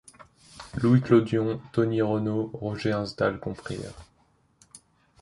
[0.81, 3.93] Louis Clodion, Tony Renault, Roger Hinsdale comprirent.